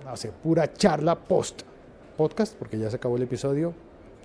no 0.04 0.16
sé, 0.16 0.32
pura 0.32 0.72
charla 0.72 1.14
post 1.14 1.62
podcast, 2.16 2.56
porque 2.56 2.76
ya 2.76 2.90
se 2.90 2.96
acabó 2.96 3.18
el 3.18 3.22
episodio. 3.22 3.74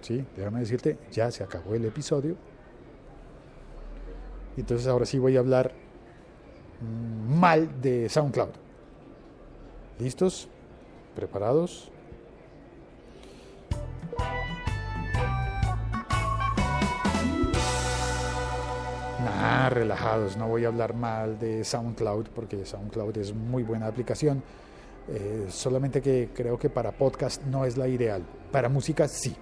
Sí, 0.02 0.26
déjame 0.36 0.62
decirte, 0.62 0.98
ya 1.12 1.30
se 1.30 1.44
acabó 1.44 1.76
el 1.76 1.86
episodio. 1.86 2.36
Entonces 4.58 4.88
ahora 4.88 5.06
sí 5.06 5.20
voy 5.20 5.38
a 5.38 5.40
hablar 5.40 5.72
mm, 6.82 7.40
mal 7.40 7.80
de 7.80 8.10
SoundCloud. 8.10 8.50
¿Listos? 10.00 10.50
¿Preparados? 11.16 11.90
Nah, 19.24 19.70
relajados, 19.70 20.36
no 20.38 20.48
voy 20.48 20.66
a 20.66 20.68
hablar 20.68 20.94
mal 20.94 21.40
de 21.40 21.64
SoundCloud 21.64 22.28
porque 22.36 22.66
SoundCloud 22.66 23.18
es 23.18 23.34
muy 23.34 23.64
buena 23.64 23.88
aplicación. 23.88 24.44
Eh, 25.08 25.48
solamente 25.50 26.02
que 26.02 26.30
creo 26.34 26.58
que 26.58 26.70
para 26.70 26.92
podcast 26.92 27.44
no 27.44 27.66
es 27.66 27.78
la 27.78 27.88
ideal. 27.88 28.24
Para 28.52 28.70
música 28.70 29.08
sí. 29.08 29.36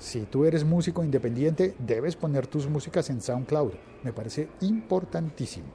Si 0.00 0.22
tú 0.22 0.44
eres 0.44 0.64
músico 0.64 1.04
independiente, 1.04 1.76
debes 1.78 2.16
poner 2.16 2.48
tus 2.48 2.68
músicas 2.68 3.08
en 3.10 3.20
SoundCloud. 3.20 3.74
Me 4.02 4.12
parece 4.12 4.48
importantísimo. 4.62 5.68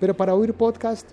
Pero 0.00 0.16
para 0.16 0.34
oír 0.34 0.54
podcast, 0.54 1.08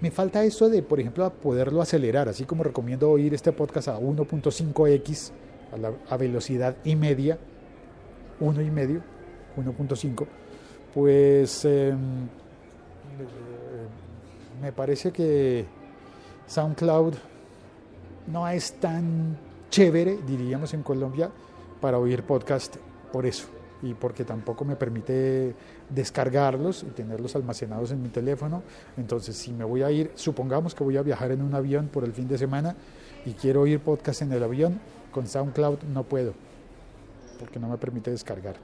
me 0.00 0.10
falta 0.10 0.42
eso 0.44 0.70
de, 0.70 0.82
por 0.82 0.98
ejemplo, 0.98 1.28
poderlo 1.30 1.82
acelerar. 1.82 2.30
Así 2.30 2.44
como 2.44 2.64
recomiendo 2.64 3.10
oír 3.10 3.34
este 3.34 3.52
podcast 3.52 3.88
a 3.88 3.98
1.5x, 3.98 5.32
a, 5.72 5.76
la, 5.76 5.92
a 6.08 6.16
velocidad 6.16 6.76
y 6.84 6.96
media, 6.96 7.36
1 8.40 8.62
y 8.62 8.70
medio, 8.70 9.02
1.5 9.58 10.26
pues 10.94 11.64
eh, 11.64 11.92
me 14.62 14.72
parece 14.72 15.10
que 15.10 15.66
SoundCloud 16.46 17.14
no 18.28 18.48
es 18.48 18.74
tan 18.74 19.36
chévere, 19.70 20.18
diríamos 20.24 20.72
en 20.72 20.84
Colombia, 20.84 21.30
para 21.84 21.98
oír 21.98 22.22
podcast 22.22 22.76
por 23.12 23.26
eso 23.26 23.46
y 23.82 23.92
porque 23.92 24.24
tampoco 24.24 24.64
me 24.64 24.74
permite 24.74 25.54
descargarlos 25.90 26.82
y 26.82 26.86
tenerlos 26.86 27.36
almacenados 27.36 27.90
en 27.90 28.02
mi 28.02 28.08
teléfono. 28.08 28.62
Entonces, 28.96 29.36
si 29.36 29.52
me 29.52 29.64
voy 29.64 29.82
a 29.82 29.90
ir, 29.90 30.10
supongamos 30.14 30.74
que 30.74 30.82
voy 30.82 30.96
a 30.96 31.02
viajar 31.02 31.30
en 31.32 31.42
un 31.42 31.54
avión 31.54 31.88
por 31.88 32.04
el 32.04 32.14
fin 32.14 32.26
de 32.26 32.38
semana 32.38 32.74
y 33.26 33.32
quiero 33.32 33.60
oír 33.60 33.80
podcast 33.80 34.22
en 34.22 34.32
el 34.32 34.42
avión, 34.42 34.80
con 35.12 35.26
SoundCloud 35.26 35.82
no 35.92 36.04
puedo, 36.04 36.32
porque 37.38 37.60
no 37.60 37.68
me 37.68 37.76
permite 37.76 38.10
descargar 38.10 38.56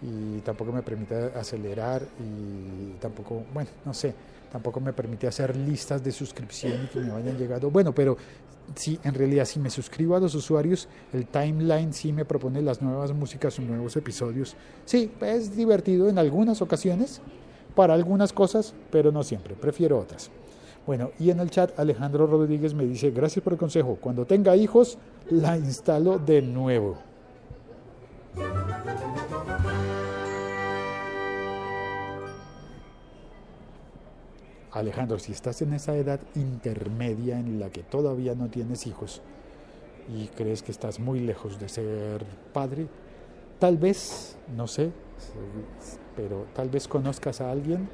y 0.00 0.38
tampoco 0.42 0.70
me 0.70 0.82
permite 0.82 1.32
acelerar 1.34 2.02
y 2.20 2.92
tampoco, 3.00 3.42
bueno, 3.52 3.70
no 3.84 3.92
sé, 3.92 4.14
tampoco 4.50 4.80
me 4.80 4.92
permite 4.92 5.26
hacer 5.26 5.56
listas 5.56 6.02
de 6.02 6.12
suscripción 6.12 6.84
y 6.84 6.86
que 6.88 7.00
me 7.00 7.10
vayan 7.10 7.36
llegando. 7.36 7.70
Bueno, 7.70 7.94
pero 7.94 8.16
sí, 8.74 8.98
en 9.04 9.14
realidad 9.14 9.44
si 9.44 9.60
me 9.60 9.70
suscribo 9.70 10.16
a 10.16 10.20
los 10.20 10.34
usuarios, 10.34 10.88
el 11.12 11.26
timeline 11.26 11.92
sí 11.92 12.12
me 12.12 12.24
propone 12.24 12.62
las 12.62 12.82
nuevas 12.82 13.12
músicas 13.12 13.58
o 13.58 13.62
nuevos 13.62 13.96
episodios. 13.96 14.56
Sí, 14.84 15.10
es 15.20 15.56
divertido 15.56 16.08
en 16.08 16.18
algunas 16.18 16.62
ocasiones, 16.62 17.20
para 17.74 17.94
algunas 17.94 18.32
cosas, 18.32 18.74
pero 18.90 19.12
no 19.12 19.22
siempre, 19.22 19.54
prefiero 19.54 19.98
otras. 19.98 20.30
Bueno, 20.86 21.10
y 21.18 21.30
en 21.30 21.40
el 21.40 21.50
chat 21.50 21.78
Alejandro 21.78 22.26
Rodríguez 22.26 22.72
me 22.72 22.84
dice, 22.84 23.10
gracias 23.10 23.42
por 23.42 23.52
el 23.52 23.58
consejo, 23.58 23.98
cuando 24.00 24.24
tenga 24.24 24.56
hijos 24.56 24.96
la 25.30 25.58
instalo 25.58 26.18
de 26.18 26.40
nuevo. 26.40 26.96
Alejandro, 34.72 35.18
si 35.18 35.32
estás 35.32 35.62
en 35.62 35.72
esa 35.72 35.96
edad 35.96 36.20
intermedia 36.34 37.38
en 37.38 37.58
la 37.58 37.70
que 37.70 37.82
todavía 37.82 38.34
no 38.34 38.48
tienes 38.48 38.86
hijos 38.86 39.22
y 40.14 40.26
crees 40.28 40.62
que 40.62 40.72
estás 40.72 41.00
muy 41.00 41.20
lejos 41.20 41.58
de 41.58 41.68
ser 41.68 42.24
padre, 42.52 42.86
tal 43.58 43.78
vez, 43.78 44.36
no 44.54 44.66
sé, 44.66 44.90
pero 46.16 46.46
tal 46.54 46.68
vez 46.68 46.86
conozcas 46.86 47.40
a 47.40 47.50
alguien 47.50 47.88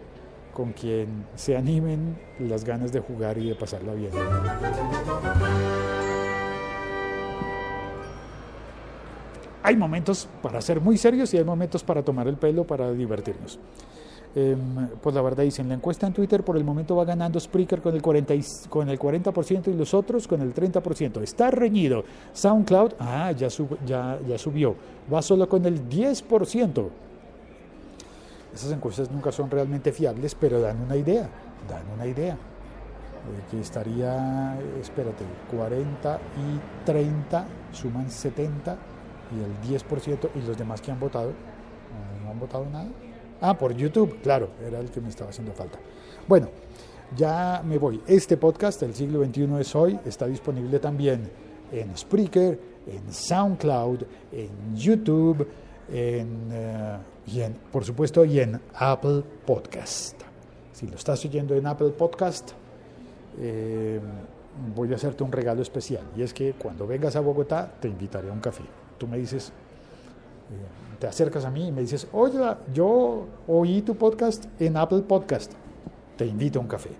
con 0.53 0.73
quien 0.73 1.27
se 1.35 1.57
animen 1.57 2.19
las 2.39 2.65
ganas 2.65 2.93
de 2.93 3.01
jugar 3.01 3.39
y 3.39 3.49
de 3.49 3.55
pasarla 3.55 3.95
bien. 3.95 4.11
Hay 9.63 9.77
momentos 9.77 10.29
para 10.43 10.61
ser 10.61 10.81
muy 10.81 10.99
serios 10.99 11.33
y 11.35 11.39
hay 11.39 11.45
momentos 11.45 11.83
para 11.83 12.03
tomar 12.03 12.29
el 12.29 12.37
pelo, 12.37 12.67
para 12.67 12.93
divertirnos. 12.93 13.59
Eh, 14.37 14.57
pues 15.01 15.14
la 15.14 15.23
verdad 15.23 15.44
dicen, 15.44 15.68
la 15.68 15.75
encuesta 15.75 16.09
en 16.09 16.12
Twitter 16.12 16.42
por 16.42 16.57
el 16.57 16.64
momento 16.64 16.97
va 16.97 17.05
ganando 17.05 17.38
Spreaker 17.38 17.81
con 17.81 17.94
el, 17.94 18.03
40 18.03 18.35
y, 18.35 18.44
con 18.68 18.88
el 18.88 18.99
40% 18.99 19.68
y 19.68 19.75
los 19.75 19.94
otros 19.94 20.27
con 20.27 20.40
el 20.40 20.53
30%. 20.53 21.23
Está 21.23 21.51
reñido. 21.51 22.05
SoundCloud, 22.33 22.94
ah, 22.99 23.31
ya, 23.33 23.49
sub, 23.49 23.79
ya, 23.87 24.18
ya 24.27 24.37
subió. 24.37 24.75
Va 25.12 25.23
solo 25.23 25.49
con 25.49 25.64
el 25.66 25.88
10%. 25.88 26.88
Esas 28.53 28.73
encuestas 28.73 29.11
nunca 29.11 29.31
son 29.31 29.51
realmente 29.51 29.92
fiables, 29.92 30.35
pero 30.35 30.61
dan 30.61 30.81
una 30.81 30.97
idea. 30.97 31.29
Dan 31.68 31.83
una 31.94 32.07
idea. 32.07 32.35
Eh, 32.35 33.40
que 33.51 33.61
estaría, 33.61 34.59
espérate, 34.81 35.25
40 35.51 36.18
y 36.18 36.85
30 36.85 37.47
suman 37.73 38.11
70 38.11 38.77
y 39.33 39.70
el 39.70 39.81
10% 39.81 40.29
y 40.35 40.47
los 40.47 40.59
demás 40.59 40.81
que 40.81 40.90
han 40.90 41.01
votado 41.01 41.33
no 42.23 42.31
han 42.31 42.38
votado 42.38 42.66
nada. 42.70 42.88
Ah, 43.47 43.59
por 43.59 43.77
YouTube, 43.77 44.23
claro, 44.23 44.49
era 44.67 44.81
el 44.81 44.91
que 44.91 45.03
me 45.03 45.11
estaba 45.11 45.29
haciendo 45.29 45.53
falta. 45.53 45.79
Bueno, 46.27 46.49
ya 47.15 47.63
me 47.63 47.77
voy. 47.77 48.01
Este 48.07 48.39
podcast, 48.39 48.83
El 48.83 48.95
siglo 48.95 49.23
XXI 49.23 49.61
es 49.61 49.75
hoy, 49.75 50.01
está 50.07 50.27
disponible 50.27 50.79
también 50.79 51.31
en 51.71 51.95
Spreaker, 51.95 52.59
en 52.87 53.13
SoundCloud, 53.13 53.99
en 54.33 54.75
YouTube, 54.75 55.47
en, 55.93 56.53
uh, 56.53 57.31
y 57.31 57.43
en, 57.43 57.53
por 57.71 57.85
supuesto, 57.85 58.25
y 58.25 58.41
en 58.41 58.59
Apple 58.77 59.23
Podcast. 59.45 60.23
Si 60.73 60.87
lo 60.87 60.97
estás 60.97 61.23
oyendo 61.27 61.55
en 61.55 61.67
Apple 61.67 61.91
Podcast, 61.91 62.53
eh, 63.39 64.01
voy 64.75 64.91
a 64.91 64.97
hacerte 64.97 65.23
un 65.23 65.33
regalo 65.33 65.61
especial. 65.61 66.05
Y 66.17 66.23
es 66.23 66.33
que 66.33 66.55
cuando 66.55 66.87
vengas 66.87 67.15
a 67.15 67.21
Bogotá, 67.21 67.75
te 67.79 67.89
invitaré 67.89 68.31
a 68.31 68.33
un 68.33 68.41
café. 68.41 68.65
Tú 68.97 69.07
me 69.07 69.19
dices, 69.19 69.53
te 70.99 71.07
acercas 71.07 71.45
a 71.45 71.51
mí 71.51 71.69
y 71.69 71.73
me 71.73 71.83
dices, 71.83 72.07
oye, 72.13 72.39
yo 72.73 73.27
oí 73.47 73.83
tu 73.83 73.95
podcast 73.95 74.47
en 74.59 74.77
Apple 74.77 75.03
Podcast, 75.03 75.53
te 76.17 76.27
invito 76.27 76.59
a 76.59 76.63
un 76.63 76.69
café. 76.69 76.91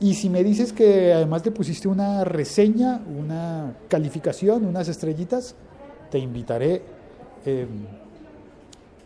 Y 0.00 0.14
si 0.14 0.30
me 0.30 0.44
dices 0.44 0.72
que 0.72 1.12
además 1.12 1.42
te 1.42 1.50
pusiste 1.50 1.88
una 1.88 2.24
reseña, 2.24 3.00
una 3.18 3.76
calificación, 3.88 4.64
unas 4.64 4.88
estrellitas, 4.88 5.56
te 6.10 6.18
invitaré 6.18 6.82
eh, 7.44 7.66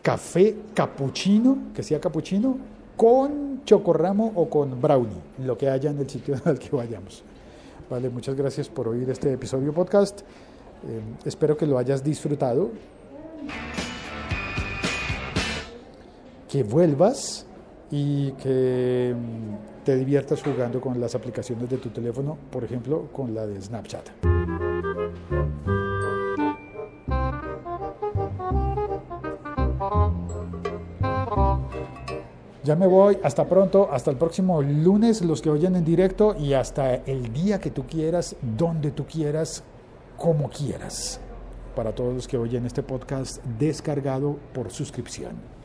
café 0.03 0.57
capuchino, 0.75 1.73
que 1.75 1.83
sea 1.83 2.01
capuchino, 2.01 2.59
con 2.97 3.65
chocorramo 3.65 4.33
o 4.35 4.49
con 4.49 4.81
brownie, 4.81 5.21
lo 5.39 5.57
que 5.57 5.69
haya 5.69 5.91
en 5.91 5.99
el 5.99 6.11
sitio 6.11 6.37
al 6.45 6.59
que 6.59 6.75
vayamos. 6.75 7.23
Vale, 7.89 8.11
muchas 8.11 8.35
gracias 8.35 8.69
por 8.69 8.89
oír 8.89 9.09
este 9.11 9.33
episodio 9.33 9.73
podcast. 9.73 10.21
Eh, 10.21 11.01
espero 11.25 11.57
que 11.57 11.67
lo 11.67 11.79
hayas 11.79 12.03
disfrutado 12.03 12.71
que 16.53 16.63
vuelvas 16.63 17.47
y 17.91 18.33
que 18.33 19.15
mm, 19.17 19.85
te 19.85 19.97
diviertas 19.97 20.43
jugando 20.43 20.81
con 20.81 21.01
las 21.01 21.15
aplicaciones 21.15 21.71
de 21.71 21.79
tu 21.79 21.89
teléfono, 21.89 22.37
por 22.51 22.63
ejemplo, 22.63 23.09
con 23.13 23.35
la 23.35 23.47
de 23.47 23.61
Snapchat. 23.61 24.09
Ya 32.65 32.77
me 32.77 32.87
voy, 32.87 33.19
hasta 33.25 33.49
pronto, 33.49 33.89
hasta 33.91 34.11
el 34.11 34.17
próximo 34.19 34.63
lunes, 34.63 35.23
los 35.23 35.43
que 35.43 35.51
oyen 35.51 35.75
en 35.75 35.85
directo, 35.85 36.37
y 36.39 36.53
hasta 36.53 36.95
el 36.95 37.33
día 37.33 37.59
que 37.59 37.71
tú 37.71 37.87
quieras, 37.87 38.37
donde 38.41 38.93
tú 38.93 39.05
quieras, 39.07 39.65
como 40.17 40.49
quieras. 40.49 41.19
Para 41.75 41.95
todos 41.95 42.15
los 42.15 42.29
que 42.29 42.37
oyen 42.37 42.67
este 42.67 42.83
podcast 42.83 43.43
descargado 43.59 44.39
por 44.53 44.71
suscripción. 44.71 45.62